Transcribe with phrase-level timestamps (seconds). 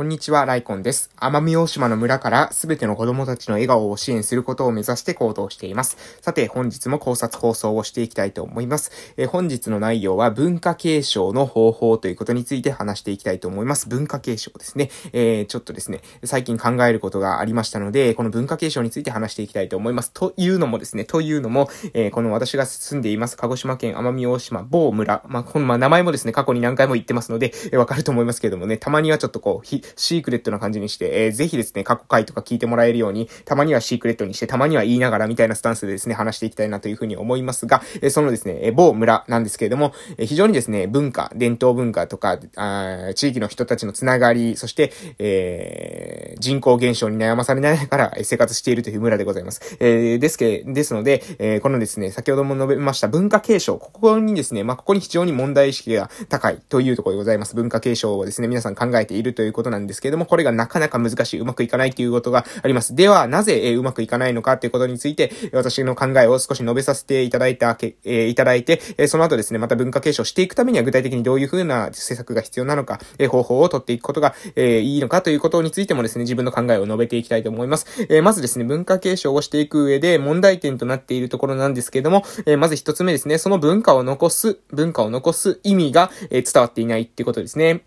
[0.00, 1.10] こんにちは、ライコンです。
[1.16, 5.98] 奄美大島の村からすべての子供たちの笑顔を支援することを目指して行動しています。
[6.22, 8.92] さて、本日も考察放送をしていきたいと思います。
[9.18, 13.90] え本日の内容は文化継承の方法ということについて話していきたいと思います。
[13.90, 14.88] 文化継承ですね。
[15.12, 20.12] えー、ちょっとですね、最近考えることがありましたので、この文化継承について話していきたいと思います。
[20.14, 49.76] というのもですね、というのも、えー、この私が住んでいます、鹿児島県奄美大島某村、まあ、この、まあ、名前もですね、過去に何回も言ってますので、えー、わかると思いますけれどもね、たまにはちょっとこう、シークレットな感じにして、えー、ぜひですね、過去回とか聞いてもらえるように、たまにはシークレットにして、たまには言いながらみたいなスタンスでですね、話していきたいなというふうに思いますが、えー、そのですね、え、某村なんですけれども、えー、非常にですね、文化、伝統文化とか、あ地域の人たちのつながり、そして、えー、人口減少に悩まされながら生活しているという村でございます。
[49.80, 57.54] えー、ですけ、ですので、えー、このですね、先ほども述べました文化継承、ここにですね、まあ、ここに非常に問題意識が高いというところでございます。
[57.54, 62.94] 文化継承をですね、皆さん考えているということなんですけれども、これがなかなか難しい、うまくいかないということがあります。
[62.94, 77.86] では、なぜ、え、うまくいかないのかということについて、私の考えを少し述べさせていただいたけ、え、いただいて、え、その後ですね、また文化継承していくためには具体的にどういうふうな施策が必要なのか、え、方法を取っていくことが、えー、いいのかということについてもですね、自分の考えを述べていきたいと思います。
[78.08, 87.82] え、まずですね、文化継承をしていく上で問題点となっているところなんですけれども、え、まず一つ目ですね、その文化を残す、文化を残す意味が、え、伝わっていないってことですね。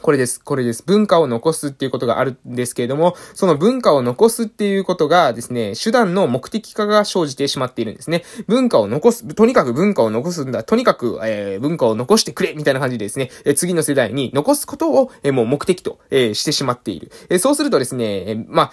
[0.00, 0.40] これです。
[0.42, 0.82] これです。
[0.86, 8.24] 文化を残すっていうことがあるんですけれども、その文化を残すっていうことがですね、手段の目的化が生じてしまっているんですね。
[8.46, 10.64] 文化を残す、とにかく文化を残すんだ。
[10.64, 17.10] とにかく、えー、文化を残してくれみたいな感じでですね、え、次の世代に残すことを、えー、もう目的と、えー、してしまっている。
[17.28, 18.72] え、そうするとですね、え、まあ、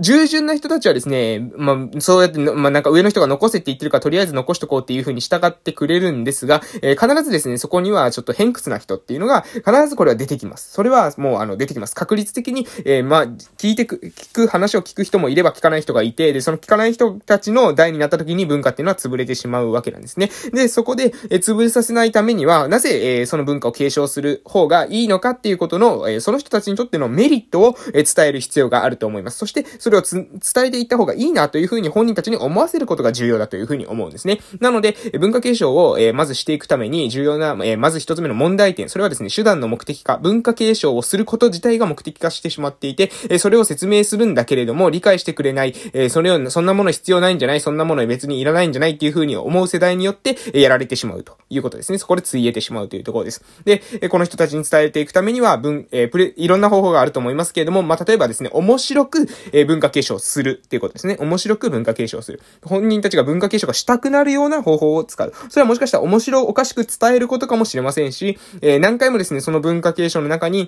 [0.00, 10.67] 従順な人たちはですね、まあ、そうやって、まあ、なんか上の人が残せって言ってるから、とりあえず残しとこうっていう風に従ってくれるんですが、え、必ずですね、そこにはちょっと偏屈な人っていうのが、必ずこれは出てきます。
[10.70, 11.94] それはもう、あの、出てきます。
[11.94, 20.30] 確率的に、えー、まあ、聞いてく、聞く、話を聞く人もいれば聞かない人がいて、で、その聞かない人たちの代になった時に文化っていうのは潰れてしまうわけなんですね。
[20.52, 29.38] で、そこで、えー、潰させないためには、なぜ、えー、その文化を継承する方がいいのかっていうことの、えー、その人たちにとってのメリットを、えー、伝える必要があると思います。
[29.38, 30.26] そして、それを伝
[30.66, 34.40] えていった方がいいなというふうに本人たちに思わせることが重要だというふうに思うんですね。
[34.60, 51.98] なので、文化継承を、えー、まずしていくために重要な、えー、まず一つ目の問題点、それはですね、手段の目的化、文化継承をすること自体が目的化してしまっていて、えそれを説明するんだけれども、理解してくれない、えそれを、そんなもの必要ないんじゃないそんなもの別にいらないんじゃないっていう風に思う世代によって、えやられてしまうということですね。
[51.98, 53.44] そこでついえてしまうというところです。
[53.64, 61.16] で、えこの人たちに伝えていくためには、文、えプレ、いろんな方法があると思いますけれども、まあ、例えばですね、面白く、え文化継承するっていうことですね。
[61.20, 62.40] 面白く文化継承する。
[62.64, 65.32] 本人たちが文化継承がしたくなるような方法を使う。
[65.48, 70.66] それはもしかしたら面白おかしく伝えることかもしれませんし、え何回もですね、その文化継承の中に、赶紧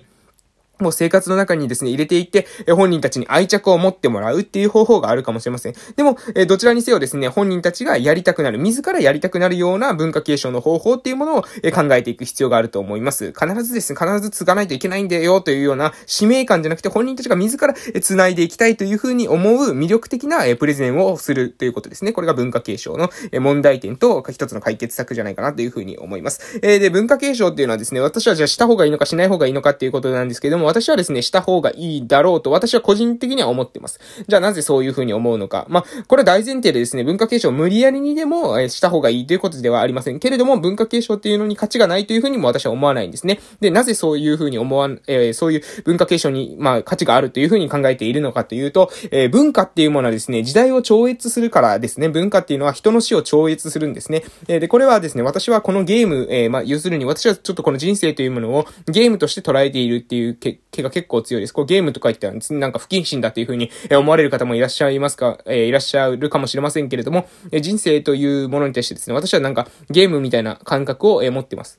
[0.80, 5.74] もう生活の中にですね、入れていって、え本人たちに愛着を持ってもらうっていう方法があるかもしれません。
[5.96, 13.32] でも、えどちらにせよですね、本人たちがやりたくなる、自らやりたくなるような文化継承の方法っていうものを、え考えていく必要があると思います。
[13.32, 22.12] 必ずですね、必ず継がないといけないんだよというような使命感じゃなくて、本人たちが自ら、え繋いでいきたいというふうに思う魅力的な、えプレゼンをするということですね。
[22.12, 26.60] これが文化継承の、え問題点と一つの解決策じゃないかなというふうに思います。
[26.62, 34.00] えで、文化継承っていうのはですね、私はじゃあした方がいいのかしない方がいいのかっていうことなんですけども、私はですね、した方がいいだろうと私は個人的には思ってます。
[34.26, 35.66] じゃあなぜそういうふうに思うのか。
[35.68, 43.40] まあ、これは大前提でですね、文化継承を無理やりにでも、えした方がいいということではありませんけれども、文化継承っていうのに価値がないというふうにも私は思わないんですね。
[43.60, 54.22] で、なぜそういうふうに思わん、えー、そういう文化継承に、まあ、価値があるというふうに考えているのかというと、えー、文化っていうものはですね、時代を超越するからですね、文化っていうのは人の死を超越するんですね。
[54.48, 61.52] えー、で、これはですね、私はこのゲーム、え、まあ、要するに私はちょっとこの人生というものをゲームとして捉えているっていう結気が結構強いです。
[61.52, 67.28] こうゲームとか言ったら、なんか不謹慎だっていうふうに思われる方もいらっしゃいますか、えー、いらっしゃるかもしれませんけれども、
[67.60, 71.78] 人生というものに対してですね、私はなんかゲームみたいな感覚を、持ってます。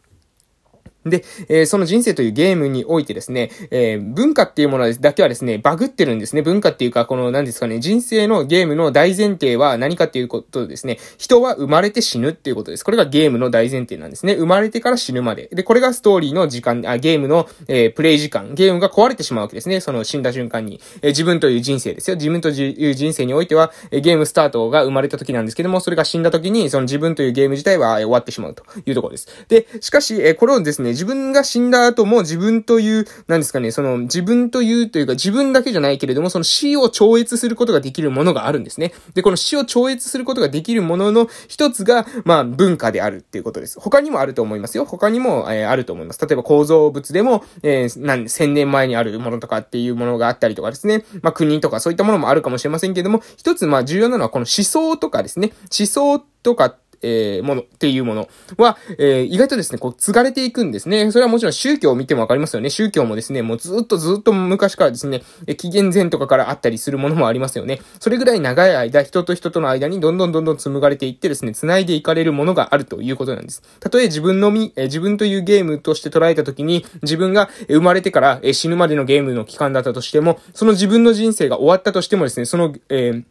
[1.05, 6.41] で、えー、その人生というゲームにおいてですね、えー、文化っていうものだけはですね、バグってるんですね。
[6.41, 12.85] 文化っていうか、この、何ですかね、人生のゲームの大前提は何かっていうことですね、人は生まれて死ぬっていうことです。
[12.85, 14.35] これがゲームの大前提なんですね。
[14.35, 15.49] 生まれてから死ぬまで。
[15.51, 18.53] で、これがストーリーの時間、あゲームの、えー、プレイ時間。
[18.53, 19.79] ゲームが壊れてしまうわけですね。
[19.79, 20.79] その死んだ瞬間に。
[21.01, 22.15] えー、自分という人生ですよ。
[22.15, 29.27] 自分という人生においては、えー、ゲームスタートが生まれた時なんですけども、それが死んだ時に、その自分というゲーム自体はえ終わってしまうというところです。
[29.47, 38.93] で、しかし、えー、これをですね、ね、自分が死んだ後も自分という、なんですかね、その自分というというか自分だけじゃないけれども、その死を超越することができるものがあるんですね。
[39.13, 43.79] で、この死を超越することができるものの一つが、まあ、文化であるっていうことです。
[43.79, 44.85] 他にもあると思いますよ。
[44.85, 46.25] 他にも、えー、あると思います。
[46.25, 51.05] 例えば構造物でも、えー、なん、千年前にあるものとかっていうものがあったりとかですね。
[51.21, 55.53] まあ、国とかそういったものもあるかもしれませんけれども、一つ、まあ、重要なのはこの思想とかですね。
[55.77, 61.11] 思想とかえー、ものっていうものは、えー、意外とですね、こう、継がれていくんですね。
[61.11, 62.69] それはもちろん宗教を見てもわかりますよね。
[62.69, 67.81] 宗教もですね、もうずっとずっと昔からですね、え紀元前とかからあったりするものもありますよね。
[67.99, 73.61] それぐらい長い間、人と人との間にどんどんどんどん紡がれていってですね、繋いでいかれるものがあるということなんです。
[73.79, 83.23] たとえ自分のみ、えー、自分というゲームとして捉えたときに、自分が生まれてから、えー、死ぬまでのゲームの期間だったとしても、その自分の人生が終わったとしてもですね、その、えー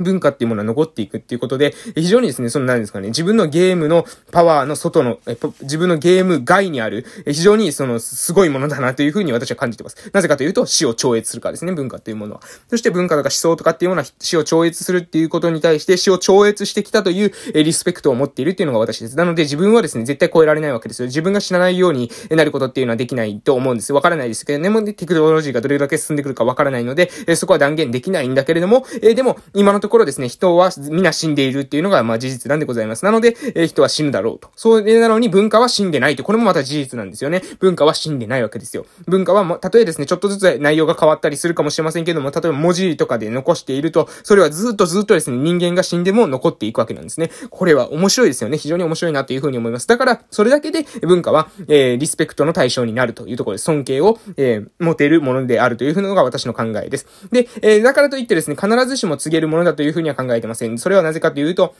[0.00, 10.10] 文化っていうものは残っていくっていうことで、非常にですね、その何ですかね、自分のゲームのパワーの外の、え自分のゲーム外にある、非常にその、すごいものだなというふうに私は感じてます。
[10.12, 12.40] なぜかというと、死を超越するからですね、文化っていうものは。
[12.68, 19.16] そして文化とか思想とかっていうものは死を超越するっていうことに対して死を超越してきたという、えリスペクトを持っているっていうのが私です。
[19.16, 21.06] なので自分はですね、絶対超えられないわけですよ。
[21.06, 23.92] 自分が死なないようになることっていうのはできないと思うんです。
[23.92, 33.04] わからないですけどね、もテクノロジーがどれだけ進んでくるかわからないので、えそこは断言できないんだけれども、えでも、今のとところですね、人は皆死んでいるっていうのが、まあ事実なんでございます。
[33.04, 34.50] なので、えー、人は死ぬだろうと。
[34.56, 36.24] それなのに文化は死んでないと。
[36.24, 37.40] これもまた事実なんですよね。
[37.60, 38.84] 文化は死んでないわけですよ。
[39.06, 47.30] 文化は、ま、たとえですね、ちょっとずつ内容が変わったりするかもしれませんけども、例えば文字とかで残していると、それはずっとずっとですね、人間が死んでも残っていくわけなんですね。
[47.50, 48.58] これは面白いですよね。
[48.58, 49.86] 非常に面白いなというふうに思います。
[49.86, 57.06] だから、それだけで文化は、えー、リスペクトの対象になるというところで、尊敬を、えー、持てるものであるというふうのが私の考えです。
[57.30, 60.78] で、えー、だからといってですね、必ずしも告げるものだというふうには考えてません。
[60.78, 61.74] それはなぜかというと、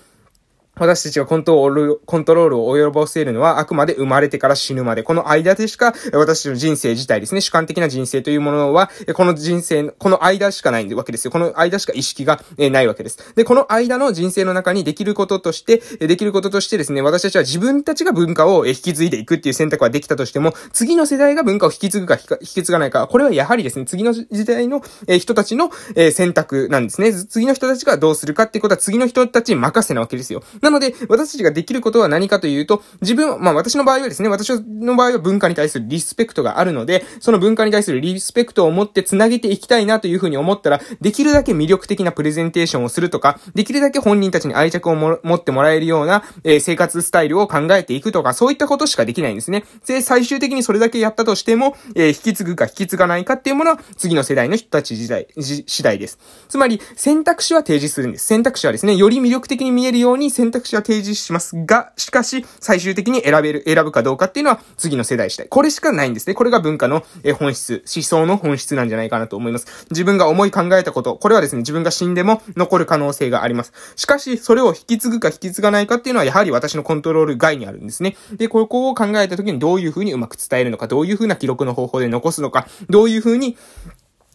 [0.78, 5.02] 私たちがコントロール、コントロールを及ぼせるのはあくまで生まれてから死ぬまで。
[5.02, 11.30] この間でしか、私たちの人生自体ですね、主観的な人生というものは、この人生、この間しかないわけですよ。
[11.30, 13.16] この間しか意識がないわけです。
[13.36, 24.82] で、この間の人生の中にできることとして、できることとしてですね、私たちは自分たちが文化を引き継いでいくっていう選択はできたとしても、次の世代が文化を引き継ぐか引き継がないか、これはやはりですね、次の時代の
[25.18, 25.70] 人たちの
[26.12, 27.14] 選択なんですね。
[27.14, 30.42] 次の人たちがどうするかっていうことは次の人たちに任せなわけですよ。
[30.66, 49.64] なので、私たちができることは何かというと、自分、まあ私の場合はですね、私の場合は文化に対するリスペクトがあるので、その文化に対するリスペクトを持って繋げていきたいなというふうに思ったら、できるだけ魅力的なプレゼンテーションをするとか、できるだけ本人たちに愛着を持ってもらえるような、えー、生活スタイルを考えていくとか、そういったことしかできないんですね。
[49.86, 56.18] で、最終的にそれだけやったとしても、えー、引き継ぐか引き継がないかっていうものは、次の世代の人たち時代、次第です。
[56.48, 58.26] つまり、選択肢は提示するんです。
[58.26, 65.48] 選択肢はですね、より魅力的に見えるように選択肢は提示しますが、しかし、最終的に選べる、選ぶかどうかっていうのは次の世代次第。
[65.48, 66.34] これしかないんですね。
[66.34, 67.04] これが文化の
[67.38, 69.86] 本質、思想の本質なんじゃないかなと思います。
[69.90, 73.72] 自分が思い考えたこと、これはですね、自分が死んでも残る可能性があります。
[73.96, 78.16] しかし、それを引き継ぐか引き継がないかっていうのは、やはり私のコントロール外にあるんですね。
[78.32, 83.56] で、ここを考えた時にどういう風にうまく伝えるのか、どういう風な記録の方法で残すのか、どういう風に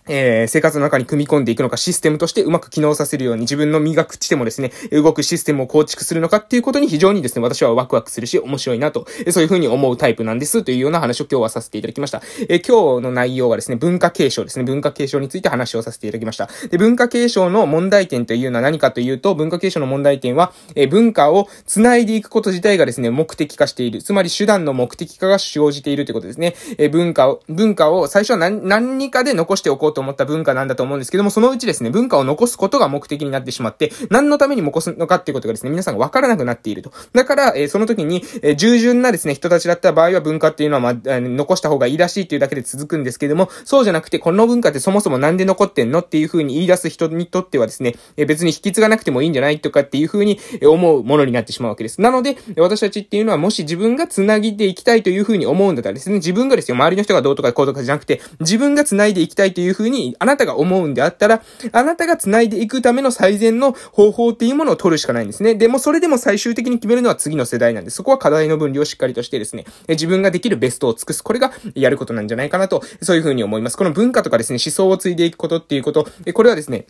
[0.08, 12.22] えー、生活の中に組み込んでいくのか、システムとしてうまく機能させるように自分の身が朽ちてもですね、動くシステムを構築するのかっていうことに非常にですね、私はワクワクするし、面白いなと、そういうふうに思うタイプなんですというような話を今日はさせていただきました。
[12.50, 16.50] えー、今日の内容はですね、文化継承ですね、文化継承について話をさせていただきました。
[16.70, 24.02] で、文化継承の問題点というのは何かというと、文化継承の問題点は、えー、文化を繋いでいくこと自体がですね、目的化している。
[24.02, 26.56] つまり手段の目的化が生じているということですね。
[26.78, 36.92] えー、文化を、文化を最初は何、何かで残しておこうと思った文化なんだと思うんですけども、そのうちですね、文化を残すことが目的になってしまって、何のために残すのかっていうことがですね、皆さんがわからなくなっていると。
[37.14, 52.02] だから、えー、その時に、えー、従順なですね、人たちだった場合は文化っていうのは、まあ、残した方がいいらしいっていうだけで続くんですけども、そうじゃなくて、この文化ってそもそもなんで残ってんのっていう風に言い出す人にとってはですね、えー、別に引き継がなくてもいいんじゃないとかっていう風に思うものになってしまうわけです。
[52.02, 65.56] なので、私たちっていうのは、もし自分が繋ぎでいきたいという風に思うんだったらですね、自分がですよ、周りの人がどうとかこうとかじゃなくて、自分が繋いでいきたいという風に、あなたが思うんであったら、あなたが繋いでいくための最善の方法っていうものを取るしかないんですね。
[65.56, 71.24] でもそれでも最終的に決めるのは次の世代なんで、そこは課題の分離をしっかりとしてですね、自分ができるベストを尽くす。
[71.24, 73.78] これがやることなんじゃないかなと、そういうふうに思います。
[73.78, 76.86] この文化とかですね、思想を継いでいくことっていうこと、これはですね、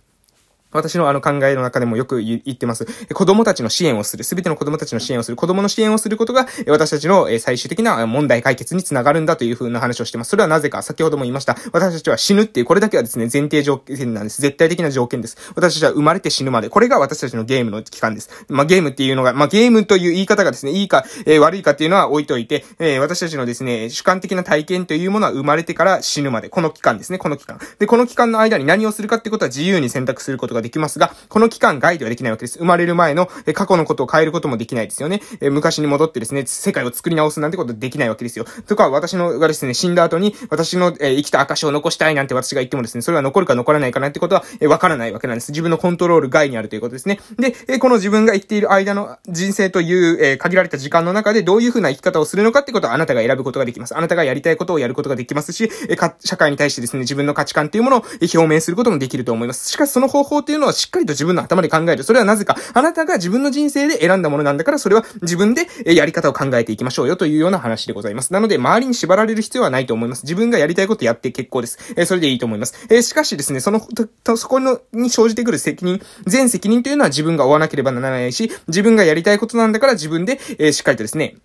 [0.72, 2.86] 私のあの考えの中でもよく言ってます。
[3.14, 4.24] 子供たちの支援をする。
[4.24, 5.38] すべての子供たちの支援をする。
[5.38, 10.30] 子供の支援をすることが、私たちの最終的な問題解決につながるんだという風な話をしてます。
[10.30, 11.58] それはなぜか、先ほども言いました。
[11.72, 14.42] 私たちは死ぬっていう、これだけはですね、前提条件なんです。
[14.42, 15.38] 絶対的な条件です。
[15.56, 16.70] 私たちは生まれて死ぬまで。
[16.70, 18.30] これが私たちのゲームの期間です。
[18.50, 26.50] まあ、ゲームっていうのが、まあ、ゲームという言い方がですね、いいか、えー、悪いかっていうのは置いといて、えー、私たちのですね、主観的な体験というものは生まれてから死ぬまで。
[26.50, 27.60] この期間ですね、この期間。
[27.80, 32.60] で、この期間の間に何をするかってことは自由に選択することができますが、この期間外ではできないわけです。
[32.60, 35.22] 生まれる前の、え過去のことを変えることもできないですよね。
[35.40, 38.46] え昔に戻ってですね、世界を作り直すなんてことできないわけですよ。
[38.68, 45.52] とか、私のがですね、死んだ後に、私の、え生きた証を残したいなんて私が言ってもですね、それは残るか残らないかなんてことは、えわからないわけなんです。
[45.52, 47.20] 自分のコントロール外にあるということですね。
[47.38, 53.96] で、えこの自分が生きている間の人生という、え限られた時間の中でどういうふうな生き方をするのかってことはあなたが選ぶことができます。
[53.96, 59.70] あなたがやりたいことをやることができますし、え社会に対してですね、自分の価値観っていうものを表明することもできると思います。
[59.70, 62.04] しかしその方法ってていうのはしっかりと自分の頭で考える。
[62.04, 68.34] それはなぜか、あなたが自分の人生で選んだものなんだから、それは自分でやり方を考えていきましょうよというような話でございます。
[68.34, 70.24] なので、周りに縛られる必要はないと思います。
[70.24, 71.80] 自分がやりたいことやって結構です。
[71.96, 72.88] えそれでいいと思います。
[72.90, 73.80] えしかしですね、その、
[74.24, 81.36] とそこの、に生じてくる責任、全責任というのは自分が負わなければならないし、自分がやりたいことなんだから自分で、えしっかりとですね、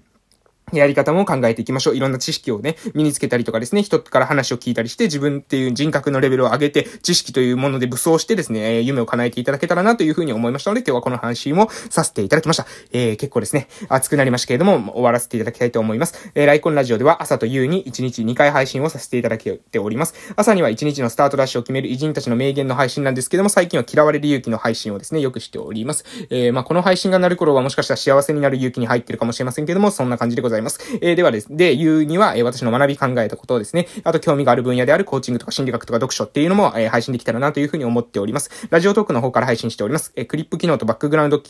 [0.72, 1.96] やり方も考えていきましょう。
[1.96, 12.66] いろんな知識をね、身につけたりとかですね、人から話を聞いたりして、自分っていう人格のレベルを上げて、知識というもので武装してですね、夢を叶えていただけたらなというふうに思いましたので、今日はこの配信をさせていただきました。
[12.90, 16.32] えー、結構ですね、熱くなりましたけれども、終わらせていただきたいと思います。
[16.34, 20.14] えー、ライコンラジオでは朝と夕に1日2回配信をさせていただけております。
[20.34, 26.04] 朝には1日のスタートダッシュを決める偉人たちの名言の配信なんですけども、最近は嫌われる勇気の配信をですね、よくしております。
[26.30, 30.55] えー、まあ、この配信がなる頃はもしかしたら幸せになる勇気に入ってるかもしれませんけども、そんな感じでございます。
[30.56, 31.48] ざいますえー、ではです。
[31.50, 38.50] で、言うには、え私の学び考えたことをですね、あと興味がある分野であるコーチングとか心理学とか読書っていうのも、え配信できたらなというふうに思っております。
[38.70, 40.12] ラジオトークの方から配信しております。
[40.16, 41.42] えクリップ機能とバックグラウンド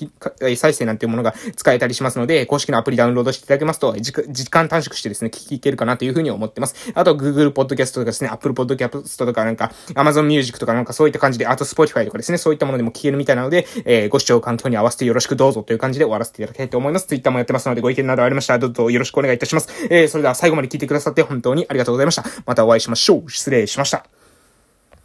[0.43, 4.13] え再生なんていうものが使えたりしますので、公式のアプリダウンロードしていただけますと、時
[4.51, 6.93] 間短縮してですね、聞きいけるかなというふうに思ってます。
[6.95, 17.07] あと、Google Podcast とかですね、Apple Podcast とかなんか、Amazon Music とかなんかそういった感じで、あと Spotify とかですね、そういったものでも聞けるみたいなので、えー、ご視聴環境に合わせてよろしくどうぞという感じで終わらせていただきたいと思います。
[17.07, 19.69] Twitter もやってますので、ご意見などありましたら、どうぞよろしくお願いいたします。
[19.91, 22.25] えー、それでは最後まで聞いてくださって本当にありがとうございました。
[22.47, 23.31] またお会いしましょう。
[23.31, 24.07] 失礼しました。